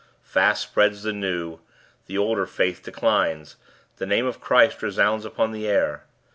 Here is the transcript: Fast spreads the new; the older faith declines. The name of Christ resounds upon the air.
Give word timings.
Fast 0.23 0.63
spreads 0.63 1.03
the 1.03 1.13
new; 1.13 1.59
the 2.07 2.17
older 2.17 2.47
faith 2.47 2.81
declines. 2.81 3.57
The 3.97 4.07
name 4.07 4.25
of 4.25 4.41
Christ 4.41 4.81
resounds 4.81 5.25
upon 5.25 5.51
the 5.51 5.67
air. 5.67 6.05